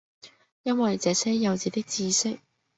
[0.63, 2.39] 因爲這些幼稚的知識，